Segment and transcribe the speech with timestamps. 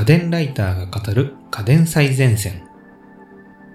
[0.00, 2.66] 家電ライターが語る家電最前線。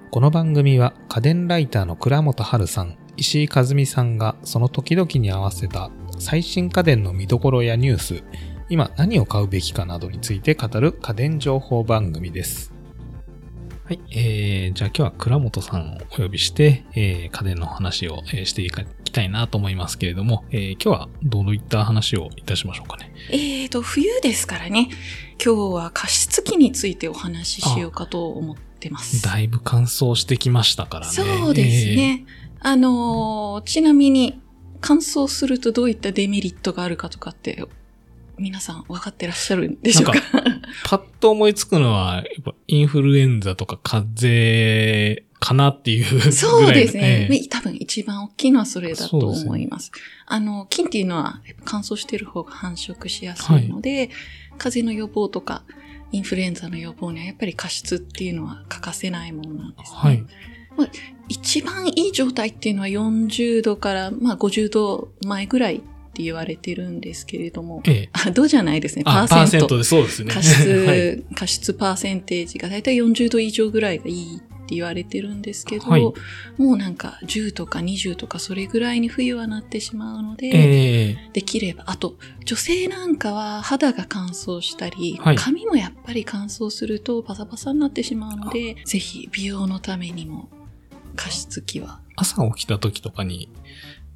[0.09, 8.23] この番組は家電ライターの倉本春さん、石井和美さんがその時々に合わせた最新家電の見どころやニュース、
[8.69, 12.74] 今何を買うべきかなどについて語る家電情報番組です。
[13.85, 23.11] はい、えー、じゃあ今日は倉本さんをお呼びして、えー、家電の話を、えーしていきたいなと思いますけれども、えー今日はどういった話をいたしましょうかね？
[23.29, 24.89] えーと、冬ですからね。
[25.39, 29.21] 今日は加湿器についてお話ししようかと思ってます。
[29.21, 31.13] だいぶ乾燥してきましたからね。
[31.13, 32.25] そうですね。
[32.61, 34.41] あのーちなみに
[34.81, 37.63] 乾燥するとどういったデメリットがあるかとかって、
[38.37, 40.21] 皆さん分かってらっしゃるんでしょうか？
[40.85, 46.31] パッと思いつくのは、やっぱインフルエンザとか風邪かなっていう。
[46.31, 49.91] そうですね、ええ多分一番大きいのはそれだと思います。
[50.25, 54.09] あの、菌っていうのは乾燥してる方が繁殖しやすいので、
[54.57, 55.63] 風邪の予防とか、
[56.11, 59.97] インフルエンザの予防にはやっぱり加湿っていうのは欠かせないものなんですね。
[59.97, 60.25] はい。
[61.29, 65.81] 一番いい状態っていうのは40度から、まあ、50度前ぐらい
[66.15, 68.09] って言われてるんですけれども、ええ。
[68.13, 69.03] あ、度じゃないですね。
[69.05, 70.33] あ、パーセントでそうですね。
[70.33, 71.35] 加湿、はい。
[71.35, 76.13] 加湿パーセンテージがだいたい40度以上ぐらいがいいって言われてるんですけど、はいも
[76.57, 90.47] うなんか10とか20とかそれぐらいに冬はなってしまうので、ええできれば、あと女性なんかは肌が乾燥したり、はい髪もやっぱり乾燥するとパサパサになってしまうので、ぜひ美容のためにも
[91.17, 93.51] 加湿器は朝起きた時とかに、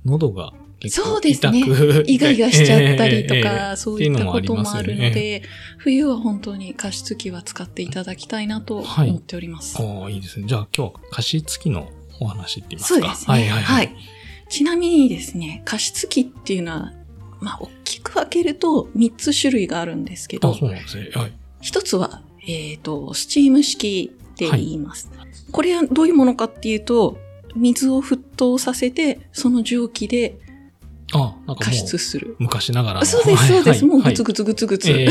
[0.06, 1.60] 喉が結構そうですね
[2.08, 5.44] イガイガしちゃったりとか、えそういったこともあるので、
[5.78, 9.82] 冬は本当に加湿器は使っていただきたいなとはい思っております。
[9.82, 10.48] おーいいですね。
[10.48, 13.02] じゃあ今日は加湿器のお話って言いますか？
[13.02, 13.34] そうですね。
[13.34, 13.88] はいはいはい。
[13.88, 13.96] はい。
[14.50, 16.94] ちなみにですね、加湿器っていうのは、
[17.40, 21.10] まあ、大きく分けると3つ種類があるんですけあ、ど、そうなんですね。
[21.14, 21.32] はい。
[21.62, 25.12] 一つは、えっ、と、スチーム式って言います。
[25.52, 27.18] これはどういうものかっていうと、
[27.56, 30.40] 水を沸騰させて、その蒸気で
[31.14, 32.36] あ、なんか加湿する。
[32.40, 33.06] 昔ながらの。
[33.06, 33.86] そうです、そうです。
[33.86, 34.92] もうグツググツグツグツ。
[34.92, 35.10] ええ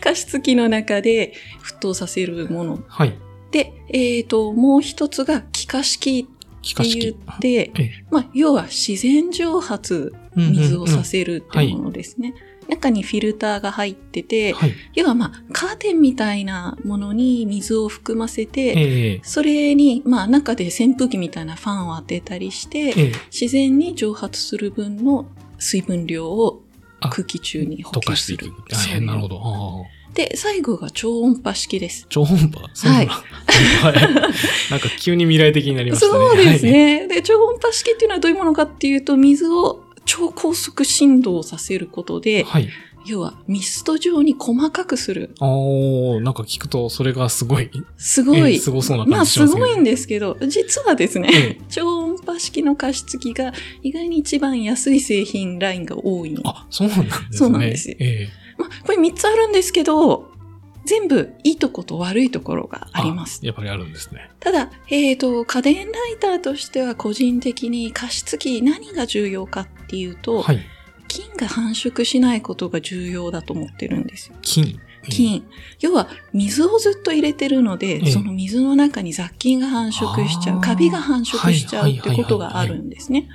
[0.00, 2.80] 加湿器の中で沸騰させるもの。
[2.88, 3.18] はい。
[3.50, 7.08] で、えっ、と、もう一つが気化式って言式。
[7.08, 12.34] って、ええまあ、要は自然蒸発水をさせるっていうものですね。
[12.68, 14.74] 中にフィルターが入ってて、はい。
[14.94, 25.26] 要はまあ、カーテンみたいなものに水を含ませて、ええそれに、まあ、中で扇風機みたいなファンを当てたりして、ええ自然に蒸発する分の
[25.58, 26.62] 水分量を
[27.00, 28.38] あ空気中に補溶か給する。
[28.38, 29.04] していく。
[29.04, 29.86] なるほど。
[30.14, 32.06] で、最後が超音波式です。
[32.08, 33.08] 超音波はい。
[34.70, 36.12] なんか急に未来的になりましたね。
[36.12, 36.72] そうですはい。
[36.72, 37.08] ね。
[37.08, 42.68] で、超音波式っていうのはどういうものかっていうと、水を超高速振動させることで、はい。
[43.04, 45.34] 要はミスト状に細かくする。
[45.40, 48.38] おー、なんか聞くと、それがすごい、すごい。
[48.38, 49.66] ええすごそうなまあ感じしますすけど。
[49.66, 53.52] ごいんですけど、実はですね、ええ超音波式の加湿器が
[53.82, 56.38] 意外に一番安い製品ラインが多い。
[56.44, 57.26] あ、そうなんですね。
[57.32, 60.30] そうなんですよえまあ、これ3つあるんですけど、
[60.84, 63.44] 全部いいとこと悪いところがあります。
[63.44, 64.30] やっぱりあるんですね。
[64.40, 70.60] ただ、えっ、と、家電ライターとしては個人的に加湿器何が重要かっていうと、はい。
[71.08, 74.36] 菌が繁殖しないことが重要だと思ってるんですよ。
[74.42, 74.78] 金。
[75.08, 75.42] 菌。
[75.80, 83.28] 要は、水をずっと入れてるので、ええその水の中に雑菌が繁殖しちゃう、カビが繁殖しちゃうってことがあるんですね。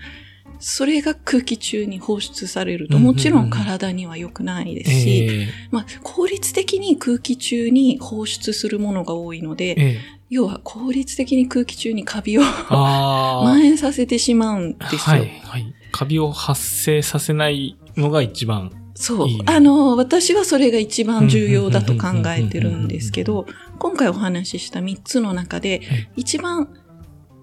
[0.59, 9.99] それが空気中に放出されると、もちろん体には良くないですし、えまあ、効率的に空気中に放出するものが多いので、
[10.29, 12.41] 要は効率的に空気中にカビを。
[12.69, 14.99] 蔓延させてしまうんですよ。
[14.99, 15.73] はい、はい。
[15.93, 18.71] カビを発生させないのが一番。
[18.95, 19.27] そう。
[19.29, 23.45] いいねあの、私はそれが一番重要だと考えてるんですけうんど、
[23.77, 26.67] 今回お話しした3つの中でえ、一番、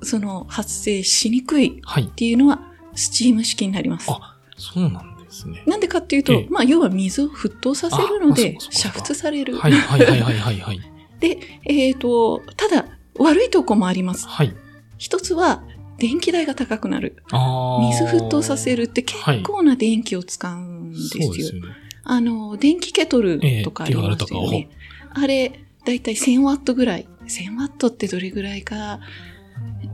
[0.03, 2.09] その、発生しにくいっはい。
[2.09, 2.61] ていうのは、
[2.95, 4.11] スチーム式になります。
[4.11, 5.63] あ、そうなんですね。
[5.67, 9.57] なんでかっていうとええ、まあ、要は煮を沸騰させるのあで煮沸される。
[9.59, 10.81] はい、はい、はい、はい、はい、はい。
[11.21, 12.87] で、えっ、と、ただ、
[13.17, 14.27] 悪いとこもあります。
[14.27, 14.57] はい。
[14.99, 15.63] 一つは、
[16.01, 17.23] 電気代が高くなる。
[17.31, 21.25] 水沸騰させるって結構な電気を使うんですよ。
[21.25, 21.69] そうですよね。
[22.03, 24.69] あの、電気ケトルとかありますよええー。
[25.13, 27.07] あれ、だいたい1000ワットぐらい。
[27.27, 29.01] 1000ワットってどれぐらいか、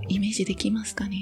[0.08, 1.18] イメージできますかね。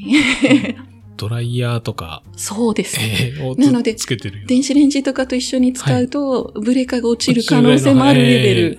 [1.16, 2.98] ドライヤーとか、そうです。
[3.00, 4.46] ええをなのでつけてるよ。
[4.46, 8.78] 電子レンジとかと一緒に使うと、ブレーカーが落ちる可能性もあるレベル。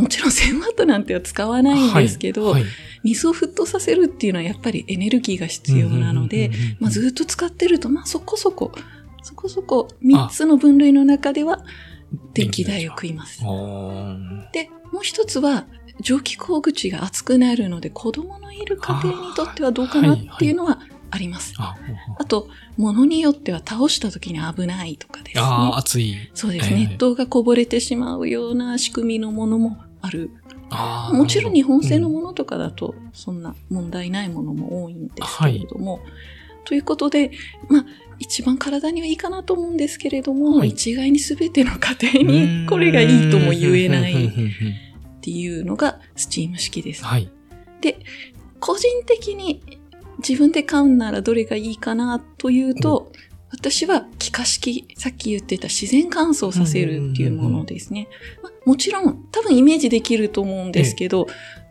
[0.00, 2.70] もちろん1000ワットなんては使わないんですけど、はいはい
[3.02, 6.50] 水を沸騰させるっていうのはやっぱりエネルギーが必要なので
[6.80, 8.72] まあ、ずっと使ってると、まあそこそこ、
[9.22, 11.64] そこそこ3つの分類の中では
[12.34, 13.40] 電気代を食います。
[13.40, 15.66] で、もう一つは、
[16.00, 20.80] 蒸気口口が熱くなるので、子供のいる家庭にとってはどうかなっていうのは
[21.10, 21.54] あります。
[21.58, 21.76] あ、
[22.18, 25.42] あと、物によっては倒した時に危ないとかですね。
[25.44, 26.16] あー、熱い。
[26.34, 26.72] そうです。
[26.72, 30.30] ええ熱湯がこぼれてしまうような仕組みのものもある。
[31.12, 36.00] もちろん日本製のうんものとかだと、そんな問題ないものも多いんですけれども。
[36.64, 37.32] ということで、
[37.68, 37.86] まあ、
[38.18, 44.30] 一番体にはいいかなと思うんですけれども、はい一概に全ての家庭にこれがいいとも言えないっ
[45.20, 47.04] ていうのがスチーム式です。
[47.04, 47.30] はい。
[48.60, 49.62] 個人的に
[50.18, 53.10] 自分で買うならどれがいいかなというと、
[53.50, 58.08] 私は気化式、さっき言ってた自然乾燥させるっていうものですね。
[58.42, 61.26] まあもちろん多分イメージできると思うんですけど、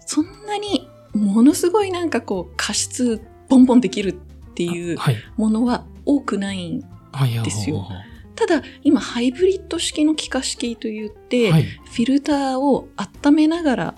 [0.06, 5.18] そんなにものすごいなんかこう加湿ボンボンできるっていうはい。
[5.38, 7.44] ものは多くないんはい。
[7.44, 7.88] ですよ
[8.36, 11.64] ただ今ハイブリッド式の気化式といって、はい。
[11.64, 13.96] フィルターを温めながら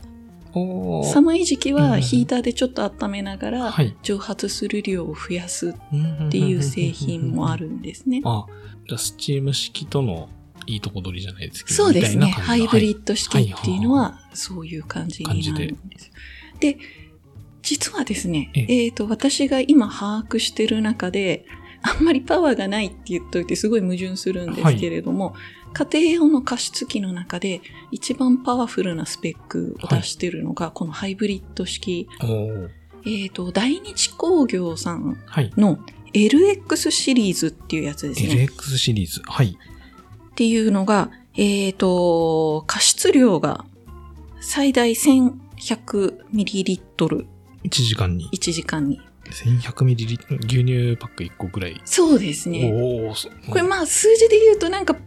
[0.53, 3.95] 寒い時期うんはヒーターでちょっと温めながらはい。
[4.01, 7.57] 蒸発する量を増やすっっていう製品もあ。
[7.57, 8.21] るんですね。
[8.25, 8.45] あ、
[8.88, 10.30] じゃあスチーム式との
[10.65, 11.75] いいとこ取りじゃないですけど。
[11.75, 12.27] そうですね。
[12.27, 16.12] ハイブリッド式っていうのははそういう感じになるんです。
[16.59, 16.77] で
[17.62, 21.45] 実はですね、ええっ、と、私が今把握してる中で、
[21.83, 25.36] あんまりパワーがないって言っといてすごい矛盾するんですけれども、
[25.73, 32.07] 家庭用の加湿器の中で一番パワフルなスペックを出してるのが、このハイブリッド式、
[33.06, 35.51] えっ、と、大日工業さんはい。
[35.57, 35.79] の
[36.13, 38.47] LX シリーズっていうやつですね。
[38.47, 39.21] LX シリーズ。
[39.25, 39.57] はい。
[40.31, 43.65] っていうのが、えっ、と、加湿量が
[44.41, 47.25] 最大 1100ml1
[47.63, 49.00] 1時間に時間に。
[49.31, 51.81] 1100ミリリットル、牛乳パック1個ぐらい。
[51.85, 52.69] そうですね。
[52.74, 53.13] お
[53.50, 54.97] これまあ数字で言うとなんか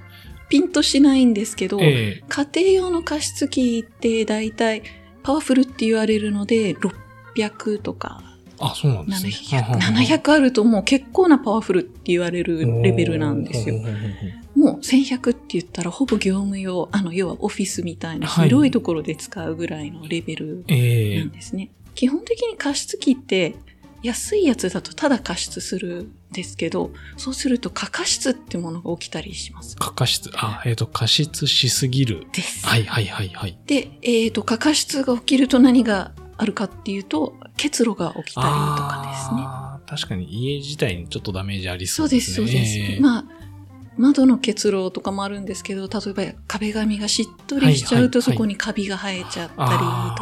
[0.54, 2.24] ピンとしないんですけど、ええ。
[2.28, 4.84] 家庭用の加湿器って大体
[5.24, 8.22] パワフルって言われるので600とか。
[8.60, 9.32] あ、そうなんですね。
[9.32, 13.80] 700, 700あるともう結構なパワフルって言われるレベルなんですよ。
[14.54, 18.48] もう1100って言ったらほぼ業務用、あの要はオフィスみたいなはい。
[18.48, 21.18] 広いところで使うぐらいのレベルええ。
[21.18, 21.70] なんですね。
[21.96, 23.56] 基本的に加湿器って
[24.04, 29.76] 安いやつだとただ加湿するんですけど、そうすると過加湿ってものが起きたりします。
[29.76, 30.30] 過加湿。
[30.34, 32.26] あ、えっ、と、加湿しすぎる。
[32.34, 32.66] です。
[32.66, 33.58] はいはいはいはい。
[33.66, 39.96] で、えっ、と、過加湿が起きると何があるかっていうと、結露が起きたりとかですね。
[39.96, 42.46] 確かに家自体にちょっとダメージありそううそで、ですすね。
[42.46, 42.78] そうです。
[42.78, 43.24] ええまあ、
[43.96, 49.64] 窓の結露とかもあるんですけど、例えば壁紙がしっとりしちゃうとはいはいそこにカビが生えちゃった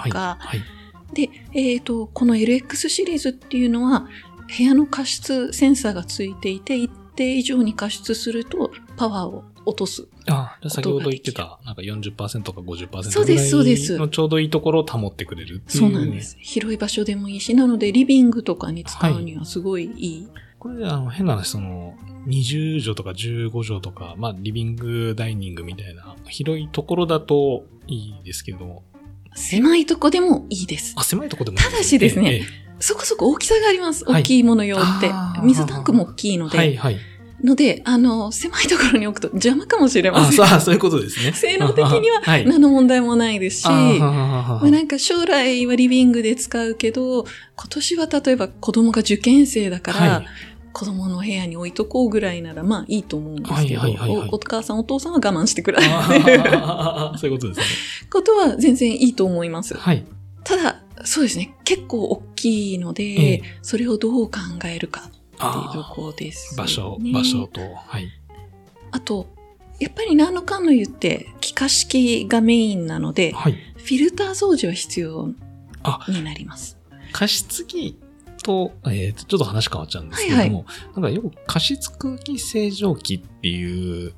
[0.05, 0.81] りとか、はいはい
[1.12, 4.08] で、えっ、と、この LX シリーズっていうのは、
[4.56, 10.08] 部屋の加湿センサーがついていて、一定以上に加湿すると、パワーを落とす。
[10.26, 15.62] あ、じゃあ先ほど言ってた、なんか40%か50%そうですそうですぐらいのちょうどいいところを保ってくれる。
[15.66, 16.20] そうなんで。
[16.22, 16.36] す。
[16.40, 20.28] 広い場所でもいいし、なので、リビングとかに使うにはすごいいい。
[20.58, 21.94] これ、あの、変な話、その、
[22.26, 28.82] 20畳とか15畳とか、まあ、リビング、ダイニングみたいな、広いところだといいですけど、
[29.34, 30.94] 狭いとこでもいいです。
[30.96, 34.05] あ、狭いところでもいいただしですねえええそこそこ大きさがあります。
[34.05, 35.11] はい大きいもの用って
[35.43, 36.58] 水タンクも大きいので。
[36.58, 36.99] えはいはい。
[37.44, 40.32] ので、あの、狭いところに置くと邪魔かもしれまあ、せん。
[40.32, 41.32] そう、あそういうことですね。
[41.34, 42.46] 性能的にははい。
[42.46, 47.24] 何の問題もないですし、まあ、なんか将来はリビングで使うけど、
[47.56, 50.27] 今年は例えば子供が受験生だから、はい
[50.72, 57.67] 子供の部屋に置いとこうぐらいならまあいいと思うんですけど、はいはいはいはいおお母さんお父さんは我慢してくれあっていそういうことですね。
[58.10, 59.74] ことは全然いいと思います。
[59.74, 60.05] はい。
[60.44, 68.08] ただ、そうですね、結構大きいので、ええそれをどう考えるかっていうあところです、ー場所、ね場所と、はい。
[68.91, 69.26] あと、
[69.79, 73.52] やっぱり何のかんの言って、気化式がメインなので、はい。
[73.76, 75.31] フィルター掃除は必要
[75.82, 76.79] あになります。
[77.12, 77.98] 加湿器
[78.43, 84.13] と、えーと、ちょっと話変わっちゃうんですけれども、なんかよく加湿空気清浄機っていう、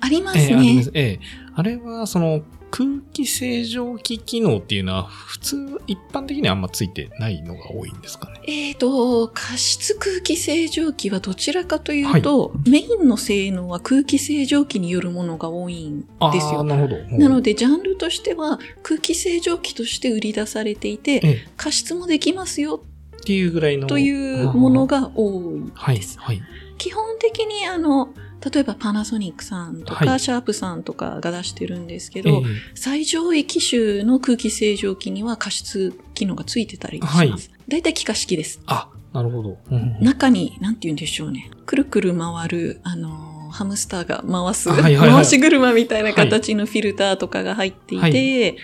[0.00, 0.82] ありますえーありまね。
[0.82, 0.90] す。
[0.94, 1.20] ええ
[1.54, 8.40] あれは、その、空気清浄機機能っていうのは、普通、一般的にはあんまついてないのが多いんですかね？
[8.46, 16.60] えっ、と、加湿空気清浄機はどちらかというと、メインの性能は空気清浄機によるものが多いんあですよ。
[16.60, 17.18] あ、なるほど。
[17.18, 22.95] なので、ジャンルとしては空気清浄機として売り出されていて、ええ加湿もできますよって
[23.32, 23.86] いうぐらいの。
[23.86, 26.42] というものが多いはいです。、はい。
[26.78, 28.10] 基本的にあの、
[28.52, 32.42] 例えばパナソニックさんとか、はいシャープさんとかが出してるんですけえど、
[32.74, 37.50] 最上位機種の空気清浄機には加湿機能がついてたりします。
[37.68, 38.60] 大体気化式です。
[38.66, 39.58] あ、なるほど。
[39.70, 41.50] うんうん中に、なんて言うんでしょうね。
[41.64, 48.56] くるくる回る、あのー、ハムスターが回す、はいはいはい回し車みたいな形のフィルターとかが入っていて、はい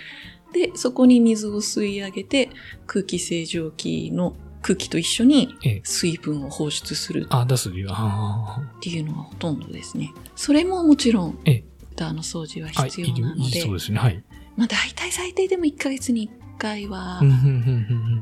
[0.53, 2.49] で、そこに水を吸い上げて、
[2.85, 5.81] 空気清浄機の空気と一緒にええ。
[5.83, 7.95] 水分を放出するあ、出す理由は。
[7.97, 10.11] あっていうのがほとんどですね。
[10.35, 12.81] それももちろん、ええフィルターの掃除はあ。
[12.81, 13.99] あ、必要なので、そうですね。
[13.99, 14.23] はい。
[14.55, 16.27] まあ大体最低でも1ヶ月に
[16.57, 17.21] 1回は。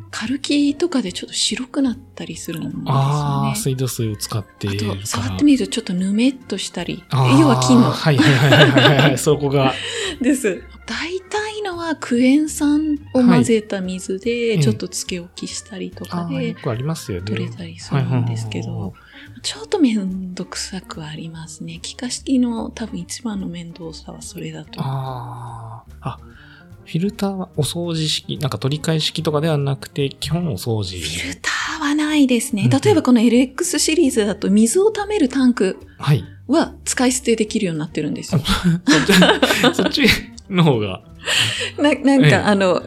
[0.10, 2.86] カルキとかでちょっと白くなったりするんですよね。
[2.88, 4.96] ああ、水道水を使っていあ。
[4.96, 9.18] と、触ってみるとちょっとぬめっとしたり、要は菌のはいはいはいはいはいはい。
[9.18, 9.74] そこが。
[10.22, 10.64] です。
[10.86, 11.51] 大体の
[11.82, 17.26] はクエン酸を混ぜた水はで、いちょっとつけ置きしたりとかでありますよね。
[17.26, 18.94] 取れたりするんですけはいはいはいど、
[19.42, 21.80] ちょっとめんどくさくはありますね。
[21.82, 24.80] 気化式の多分一番の面倒さはそれだと。
[24.82, 26.10] ああ。
[26.10, 26.20] あ、
[26.86, 31.00] フィルターはお掃除式、なんか取り替え式とかではなくて、基本お掃除。
[31.00, 32.70] フィルターはないですね。
[32.70, 36.24] 例えばこの LX シリーズだと水を溜めるタンクはい。
[36.48, 38.42] は使い捨てできるようになってるんですよ。
[38.44, 40.04] そっち、そっち
[40.56, 41.02] の方が。
[41.78, 42.82] ななんか、ええあの、ん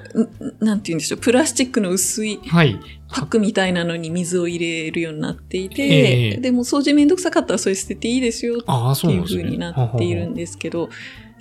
[0.60, 2.78] なんて言うんでしょう、プラスチックの薄いはい。
[3.08, 9.42] パックみたいなのに水を入れるようになっていて、ええでも掃除めんどくさかったらそれ捨てていいですよっああ、そていううなんですね。
[9.42, 10.92] 風になっているんですけど、フ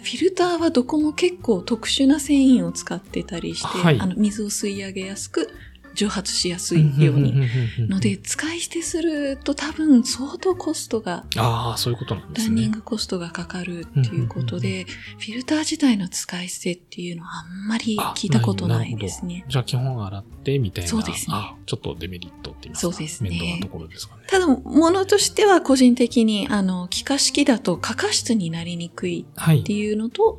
[0.03, 5.49] ィルターはどこも結構特殊な繊維を使ってたりして、はいあの水を吸い上げやすく
[5.93, 7.31] 蒸発しやすいように。
[7.31, 7.47] に
[7.87, 12.55] ので、使い捨てすると多分相当コストが、ああ、そういうことなんですね。
[12.55, 14.85] ランニングコストがかかるっていうことで、
[15.19, 19.45] フィルター自体の使い捨てっていうのはあんまり聞いたことないですね。
[19.47, 20.89] じゃあ基本洗ってみたいな。
[20.89, 22.93] そうですねあちょっとデメリットって言いますか？
[22.93, 24.23] そうですね面倒なところですかね。
[24.27, 29.59] ただ、ものとしては個人的に、あの、気化式だと過加湿になりにくいはい。
[29.59, 30.37] っていうのと、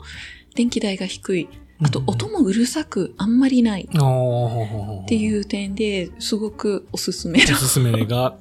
[0.54, 1.48] 電気代が低い。
[1.82, 3.88] あと、音もうるさくあんまりない。
[3.88, 7.52] っていう点ですごくおすすめの。
[7.52, 8.36] おすすめが、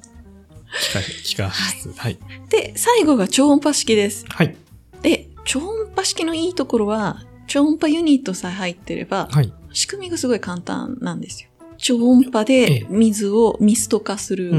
[0.80, 1.92] 気化、気化室。
[1.96, 2.18] はい。
[2.48, 4.24] で、最後が超音波式です。
[4.28, 4.54] はい。
[5.02, 9.52] で、超音波式のいいところは、超音波ユニットさえ入ってれば、はい。
[9.72, 11.50] 仕組みがすごい簡単なんですよ。
[11.76, 14.52] 超音波えでえ水をミスト化する、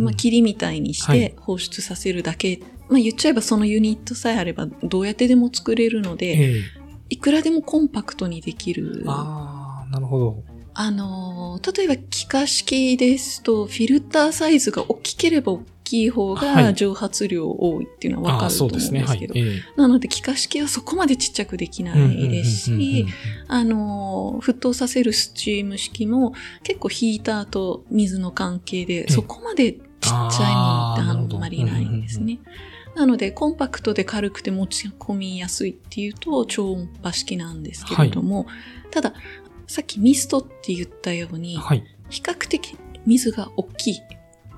[0.00, 2.60] まあ、き霧みたいにしはいて放出させるだけ。
[2.88, 6.62] まあ言っちゃえばそのユニットさえあればどうやってでも作れるので、ええ
[7.08, 9.04] いくらでもコンパクトにできる。
[9.06, 10.42] あああ、なるほど。
[10.90, 19.04] のー、例えば気化式ですと、フィルターサイズが大きければ大きい方がはい蒸発量多いっていうのはわああ、かると思うんそうでね。
[19.04, 19.50] はいですすけど。。
[19.50, 23.06] ええなので気化式はそこまでちっちゃくできないですし、
[23.48, 32.40] あのー、沸騰させるスチーム式も結構ヒーターと水の関係でえそこまでちっちゃいものってあんまりないんですね。
[32.96, 38.46] なので、コンパクトで軽くて持ち込みやすいっていうと超音波式なんですけれども、
[38.90, 39.12] ただ、
[39.66, 41.84] さっきミストって言ったように、はい。
[42.08, 44.00] 比較的水が大きい。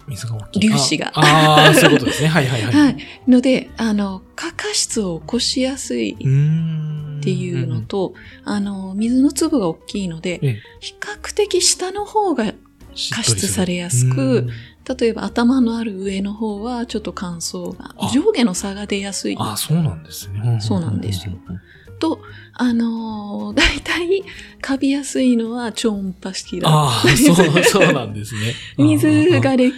[0.06, 0.68] 水が大きい。
[0.68, 2.28] 粒子がああー、そういうことですね。
[2.28, 2.72] はいはいはい。
[2.72, 2.96] はい。
[3.26, 6.16] ので、あの、過加湿を起こしやすいっ。
[7.20, 8.14] ていうのと、
[8.44, 12.44] あの、水の粒が大きいので、ええ、比較的下の方が
[13.12, 14.50] 加湿されやすくうん
[14.96, 18.10] 例えば頭のある上の方はちょっと乾燥があ。
[18.12, 19.36] 上下の差が出やすい。
[19.38, 20.58] あ、そうなんですね。
[20.60, 21.34] そうなんですよ。
[21.98, 22.20] と、
[22.54, 24.22] あのー、 大体
[24.60, 28.54] カビやすいのは超音波式だああ、そう、そうなんですね。
[28.78, 29.76] 水が劣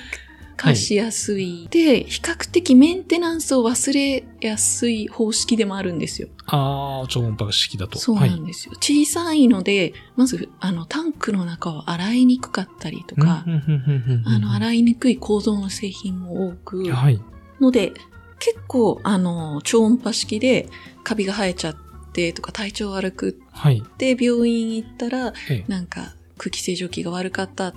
[0.61, 1.69] 化しやすい。
[1.71, 6.29] で、比較的メンテナンスを忘れやすい方式でもあるんですよ。
[6.47, 7.99] ああ、超音波式だと。
[7.99, 8.75] そうなんですよ。
[8.77, 14.57] 小さいので、まず、あの、タンクの中を洗いにくかったりとか、あの、い。
[14.57, 17.21] 洗いにくい構造の製品も多く、はい。
[17.61, 17.93] ので、
[18.39, 20.69] 結構、あの、超音波式で
[21.05, 21.77] カビが生えちゃっ
[22.13, 23.79] てとか体調悪くはい。
[23.79, 27.73] って病院行ったら、ええなんか空気清浄機が悪かったっ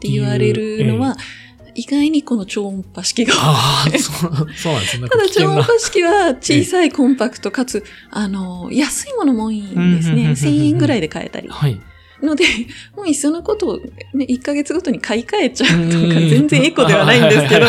[0.00, 1.16] て言われるのは、
[1.78, 4.52] 意外にこの超音波式がああ、そう、なんで
[4.86, 5.08] すね。
[5.08, 5.28] ただ。
[5.28, 10.30] 超音波式は小さいコンパクトかつ、あの、安いものも多いんですね。
[10.30, 11.48] 1000円ぐらいで買えたり。
[11.48, 11.80] はい。
[12.20, 12.44] ので、
[12.96, 13.76] もういっそのことを、
[14.12, 17.66] ね、1ヶ月ごとに買い替えちゃうとか、うん全然エコではないんですけど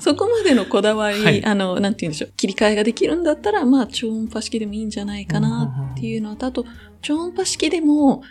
[0.00, 6.66] そこまでのこだわり、はいあの、なんて言うんでしょう、切り替えができるんだったら、まあ、超音波式でもいいんじゃないかなっていうのと、あと、
[7.02, 8.22] 超音波式でも、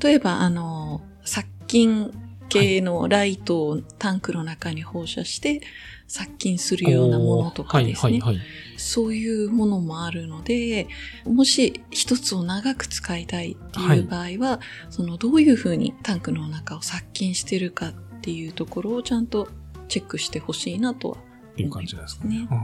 [0.00, 2.10] 例えば、あの、殺菌
[2.48, 5.60] 系のライトをタンクの中に放射して、
[6.06, 8.12] 殺菌するようなものとかですね。
[8.12, 8.44] はいはいはい。
[8.76, 10.88] そういうものもあるので、
[11.24, 14.60] もし一つを長く使いたいっていう場合は、
[14.90, 19.48] そのどういうふうにタンクの中を殺菌してるかっていうところをちゃんと
[19.88, 21.16] チェックしてほしいなとは。
[21.54, 22.40] っていう感じですかね。
[22.40, 22.58] ねうん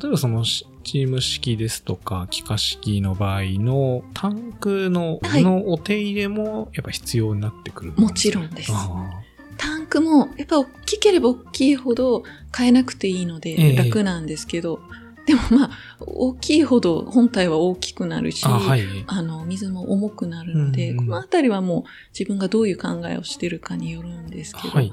[0.00, 8.72] 例えばそのチーム式ですとか、気化式の場合のタンクの,、はいのお手入れもやっぱ必要になってくるもちろんです。
[8.74, 9.10] あ
[9.56, 12.24] タンクもやっぱ大きければ大きいほど
[12.56, 14.80] 変えなくていいのええで楽なんですけど、
[15.26, 18.84] でもまあ、大きいほど本体は大きくなるし、あ、はい。
[19.08, 21.84] あの、水も重くなるので、うんうんこのあたりはもう
[22.16, 24.92] 自分がどういう考えをしてるかによるんですけど、はい。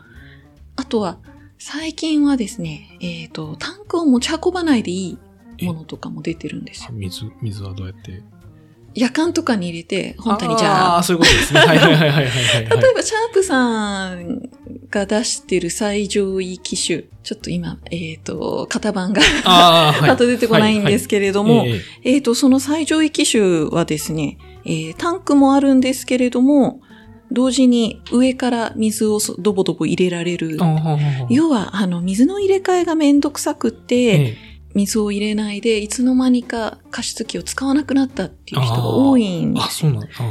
[0.76, 1.20] あとは、
[1.66, 5.18] 最近はですね、えっ、と、タンクを持ち運ばないでい
[5.60, 6.90] いものとかも出てるんですよ。
[6.92, 8.22] 水、水はどうやって？
[8.96, 11.62] 夜間とかに入れて、本体にじゃあああ、そういうことですね。
[11.62, 12.82] はいはいはいはいはいはい。
[12.82, 14.50] 例えば、シャープさん
[14.90, 20.18] が出してる最上位機種、ちょっと今、えっ、と、型番がああ、はい。
[20.18, 26.82] と出てこないんですけれども、えええっ、と、その最上位機種はですね、えータンクもあるんですけれども、
[27.34, 30.58] 同時に上から水をそドボドボ入れられる
[31.30, 34.14] 要は、あの、水の入れ替えがめんどくさくって、え
[34.50, 39.82] え水を入れないで、いつの間にか加湿器を使わなくなったっていう人が多いんであ、す。
[39.82, 40.08] そうなんだ。
[40.18, 40.24] あ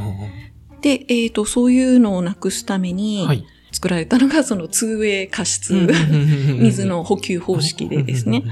[0.80, 3.47] で、えっ、と、そういうのをなくすために。
[3.75, 5.73] 作られたのが、その 2way 加湿、
[6.61, 8.44] 水の補給方式でですね。。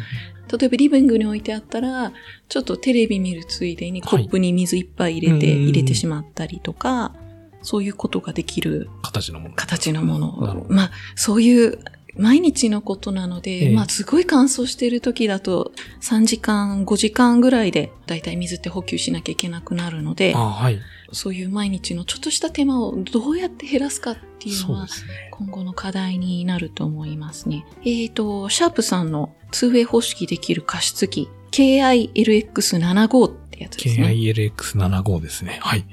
[0.59, 2.13] 例えばリビングに置いてあったら、
[2.49, 7.15] ちょっとテレビ見るついでにコップに水いっぱい入れて、はい入れてしまったりとか、
[7.63, 9.55] そういうことができる形のもの。
[9.55, 11.79] 形のものまあ、そういう
[12.17, 20.79] 毎日のことなので、ええまあ、すごい乾燥している時だと、3時間、5時間ぐらいで、だいたい水って補給しなきゃいけなくなるのではい。
[21.13, 24.91] そういう毎日のちょっとした手間をどうやって減らすかっていうのはね。
[25.33, 27.65] 今後の課題になると思いますね。
[27.85, 34.09] えっ、と、シャープさんの 2way 方式できる加湿器、KILX75 ってやつですね。
[34.09, 35.59] KILX75 ですね。
[35.63, 35.85] はい。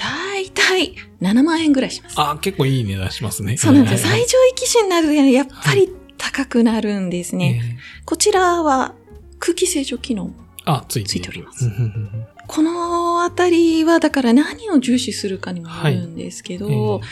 [0.00, 2.18] だいたい7万円ぐらいします。
[2.18, 3.58] ああ、結構いい値段しますね。
[3.58, 7.60] そうなんです最上位機種になるとねやっぱり高くなるんですね。
[7.62, 8.94] ええこちらは
[9.38, 10.32] 空気清浄機能。
[10.64, 11.70] あ、ついております
[12.46, 17.02] このあたりはだから何を重視するかにもよるんですけど、はい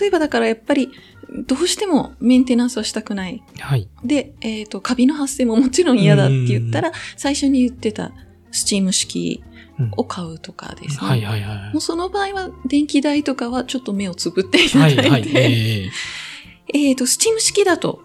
[0.00, 0.90] 例えばだからやっぱり
[1.46, 3.42] どうしてもメンテナンスはしたくない。
[3.58, 3.88] はい。
[4.04, 8.12] で、えっ、と、カビの発生ももちろん嫌だって言ったら、最初に言ってた
[8.52, 9.55] スチーム式うん
[9.96, 11.06] を買うとかですね。
[11.06, 15.36] はいはいはいもうその場合は電気代とかはちょっと目をつぶっていただいて、はいはい。
[15.36, 15.90] ええ
[16.74, 18.00] えっ、と、スチーム式だと、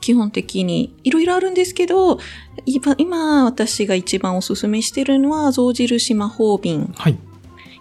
[0.00, 2.18] 基本的にいろいろあるんですけど、
[2.64, 7.16] 今、今私が一番おすすめしてるのは、象印魔法瓶はい。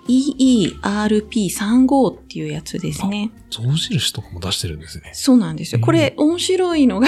[0.07, 3.31] EERP35 っていうやつですね。
[3.49, 5.09] 象印とかも出してるんですね。
[5.13, 5.79] そうなんですよ。
[5.79, 7.07] うんこれ面白いのが、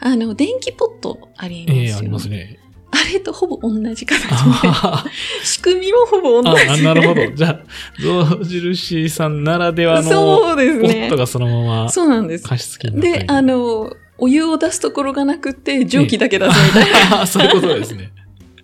[0.00, 2.58] あの、電気ポットありますよ、ええありますね。
[3.04, 5.04] あれとほぼ同じ形で、あ
[5.42, 6.70] 仕組みもほぼ同じで。
[6.70, 7.26] あ、なるほど。
[7.34, 7.60] じゃあ、
[8.00, 8.40] 象
[8.72, 11.16] 印さんならではの、そうですねポット。
[11.18, 12.48] がそのままそうなんです。
[12.48, 17.22] 加湿器にで、あの、お湯を出すところがなくって、蒸気だけ出すみたいな。
[17.22, 18.12] あ そういうことですね。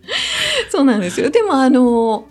[0.70, 1.30] そうなんですよ。
[1.30, 2.26] でも、あの、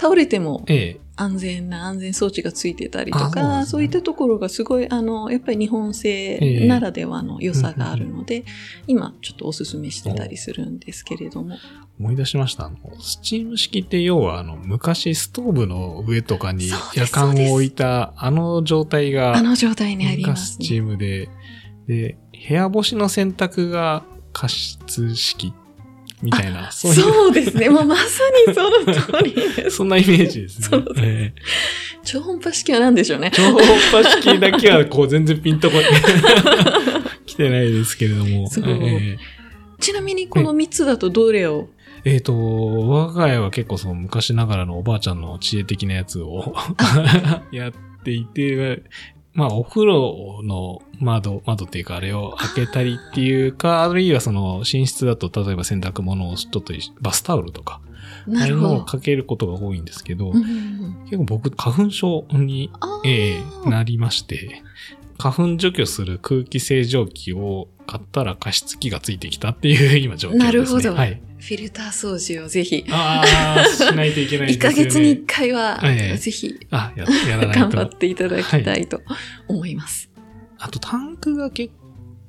[0.00, 1.05] 倒れてもええ。
[1.16, 8.44] 安全な安全装置がついてたりとか、ねそういったところがすごい、あの、やっぱり日本製ええならではの良さがあるので、
[8.86, 11.56] 今ちょっとお勧めしてたりするんですけれども。
[11.98, 12.66] 思い出しました。
[12.66, 20.80] あの、スチーム式って要は、あの、昔ストーブの上とかに夜間を置いた、あの状態が、あの状態にありがますスチね。
[20.80, 21.30] ームで、
[21.86, 25.54] で、部屋干しの洗濯が加湿式
[26.22, 27.68] みたいな、そ うそうですね。
[27.68, 28.04] もうまさ
[28.46, 29.70] にその通りです。
[29.76, 31.34] そんなイメージですね。
[32.04, 33.30] 超音波式は何でしょうね。
[33.32, 35.76] 超音波式だけは、こう、全然ピンとこ
[37.26, 38.48] 来てないですけれども。
[38.48, 39.18] そうえ
[39.78, 41.68] ちなみにこの3つだとどれを？
[42.04, 46.54] ええーと、我が家は結構その昔ながらのおばあちゃんの知恵的なやつを
[47.50, 47.72] やっ
[48.04, 48.84] ていて、
[49.36, 58.50] まあお風呂の窓、窓っていうかあれを開けたりっていうか、あるいはその寝室だと例えば洗濯物をちょっとバスタオルとか、ああない。
[58.50, 62.72] うのをかけることが多いんですけど、うんうんうん結構僕花粉症に、
[63.04, 64.62] ええなりまして、
[65.18, 70.44] 花粉除去する空気清浄機を買ったら加湿器がついてきたっていう今状況ですね。
[70.44, 71.22] なるほどはい。
[71.38, 73.22] フィルター掃除をぜひ、あ
[73.58, 74.76] あ、しないといけない1ですよね。
[74.76, 77.96] ヶ月に1回は、ええぜひあ、や、やらない頑張っと。
[77.98, 79.00] ていただきたいと
[79.46, 80.10] 思います。
[80.58, 81.72] あとタンクが結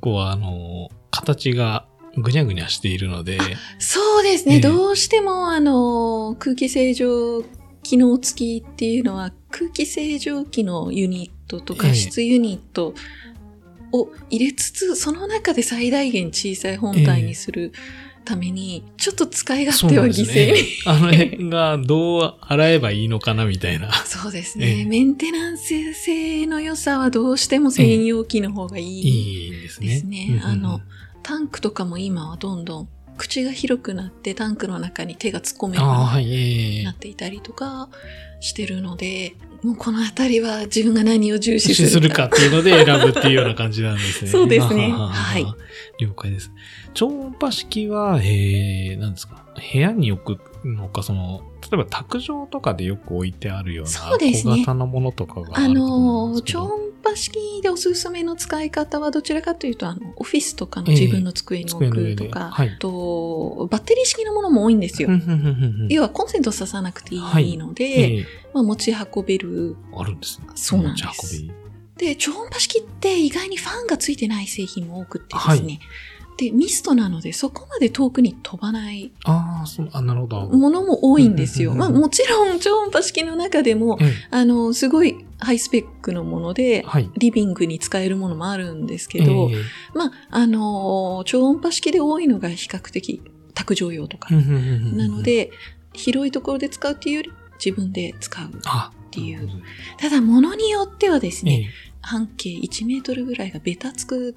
[0.02, 3.40] 構あの、形がぐにゃぐにゃしているので、
[3.80, 4.56] そうですね。
[4.56, 7.44] ええどうしても、あの、空気清浄
[7.84, 12.94] 機能付きっていうのは、空気清浄機のユニットとええ加湿ユニット
[13.92, 17.72] を入れつつ、その中で最大限小さい本体にする
[18.26, 20.60] ために、ちょっと使い勝手は犠牲に。
[20.86, 23.92] あの辺がどう洗えばいいのかなみたいな。
[24.06, 24.80] そうですえね。
[24.82, 29.88] えメンテナンス性の良さはどうしても専用機の方がいいいいんですね。
[29.88, 30.82] ですねうんうんうんあの、
[31.24, 37.90] タンクとかも今はどんどん口が広くなってタンクの中に手が突っ込めるようになっていたりとか
[38.40, 42.26] してるので、もうこのあたりは自分が何を重視視するか。
[42.28, 44.30] っていうので選ぶっていうような感じなんですね。
[44.32, 45.46] そうですねはい
[46.00, 46.52] 了解です。
[46.94, 56.40] 超音波式は、えー、なんですか、部屋に置くのか、その、例えば卓上とかでよく置いてあるようなそうですね小型のものとかがあの。
[56.42, 65.10] 超音波式でおすすめの使い方はどちらかというと、あの、オフィスとかの自分の机に置くとか、はいあと、バッテリー式のものも多いんですよ。
[65.90, 67.86] 要はコンセント挿さなくていはいいので、
[68.20, 69.76] えまあ、持ち運べる。
[69.76, 70.48] ーあるんですね。
[70.56, 71.67] そうなんです持ち運び
[71.98, 75.80] で、超音波式って意外にファンがついてない製品も多くってですね。
[76.38, 80.48] で、ミストなのでそこまで遠くに飛ばないああ、そう、あ、なるほど。
[80.48, 81.74] ものも多いんですよ。
[81.74, 87.10] まあもちろん超音波式の中でも、えあの、すごいハイスペックのものでえ、はい。
[87.18, 89.58] リビングに使えるものもあるんですけど、ええ
[89.96, 93.24] まあ、あの、超音波式で多いのが比較的
[93.56, 94.30] 卓上用とか。
[94.32, 95.50] なの、で、
[95.94, 97.32] 広いところで使うっていうより
[97.64, 98.50] 自分で使う。
[98.66, 99.50] あっていう
[99.98, 104.36] ただ、ものによってはですね、え半径1メートルぐらいがベタつく、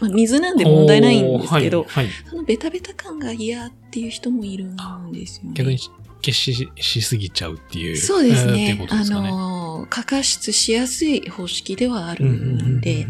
[0.00, 5.52] まあ、水なんで問題ないんですけど、はいはいそのベタベタ感が嫌っていう人もいるんですよね。
[5.54, 7.96] 逆に消ししすぎちゃうっていう。
[7.96, 9.30] そうですねすかね。
[9.30, 13.06] の、過加湿しやすい方式ではあるうんで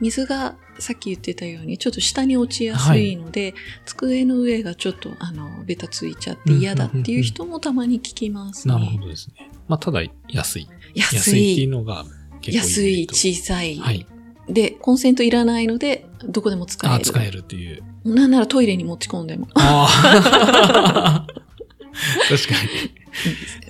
[0.00, 3.54] 水がさっき言ってたようにちょっと下に落ちやすいので、
[3.84, 8.74] 机の上がちょっとあのベタついちゃって嫌だっていう人もたまに聞きますね。
[8.74, 9.51] なるほどですね。
[9.72, 10.68] まあ、ただ、安い。
[10.94, 12.04] 安安いっていうい、のが
[12.42, 14.06] 結構安い、と小さい、はい。
[14.46, 17.04] で、コンセントいらないので、どこでも使えあ、る。
[17.04, 17.82] 使えるっていう。
[18.04, 19.48] なんならトイレに持ち込んでも。
[19.54, 21.26] ああ。
[22.28, 22.54] 確か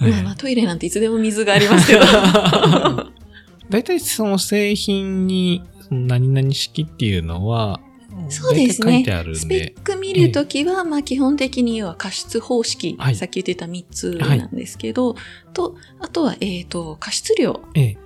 [0.05, 0.11] に。
[0.11, 2.01] まあまあトイレなんていつでも水がありますけど。
[3.71, 7.79] 大体その製品に、何々式っていうのは、
[8.31, 9.05] そうですね。
[9.35, 9.81] スペでッ。
[9.83, 15.17] ク見るときは、まあ基本的には加湿方式、はいさっき言ってた3つなんですけど、
[15.53, 17.61] と、あとは、えっ、と、加湿量。
[17.75, 17.99] ええ。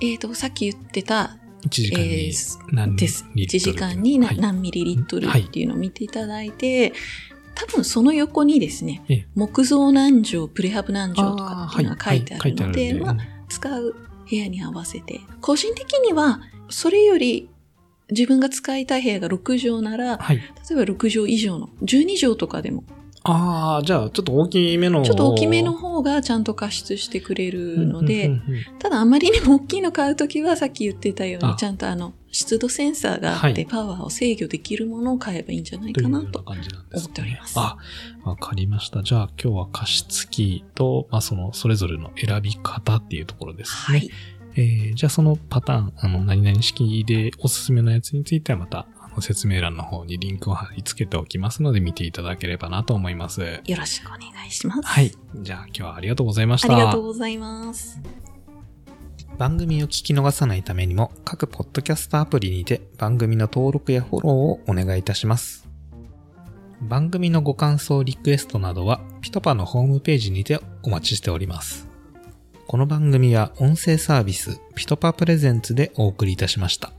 [0.00, 3.24] えっ、と、さっき言ってた、1時間えにー何です。
[3.34, 6.92] 1リットル時間に何ミリリットルはいっていうのを見ていただいて、
[7.54, 13.16] 多分その横にですね、ええ木造何畳、プレハブ何畳とかっていうのが書いてあるので、まあ、
[13.48, 13.96] 使う
[14.30, 15.20] 部屋に合わせて。
[15.40, 17.48] 個人的には、それより
[18.10, 20.36] 自分が使いたい部屋が6畳なら、はい。
[20.36, 20.42] 例
[20.72, 22.84] えば6畳以上の12畳とかでも、
[23.30, 25.02] ああ、じゃあ、ちょっと大きめの。
[25.02, 28.30] ちょっと大きめの方がちゃんと加湿してくれるので、
[28.78, 36.40] ただあまりにも大きいの買うときはさっき言ってたようあにちゃんとあの湿度センサーがあってはいパワーを制御できるものを買えばいいんじゃないかなと。
[36.40, 37.76] 思っておりますあ、
[38.24, 39.02] わかりました。
[39.02, 43.98] じゃあ今日は加湿器と、まあその、それぞれの選び方っていうところですね。
[43.98, 44.10] はい。
[44.54, 53.60] えー、じゃあそのパターン、あの、何々式でおすすめのやつについてはまた、あの説明欄の方にリンクを貼り付けておきますので見ていただければなと思います。
[53.64, 54.82] よろしくお願いします。
[54.82, 55.12] はい。
[55.36, 56.72] じゃあ今日はありがとうございました。
[56.72, 58.00] ありがとうございます。
[59.38, 65.68] 番組を聞き逃さないためにも各ポッドキャストアプリにて番組の登録やフォローをお願いいたします。
[66.80, 71.87] 番組のご感想、リクエストなどはピトパのホームページにてお待ちしております。
[72.68, 76.92] この番組は音声サービスピトパプレゼンツでお送りいたしました。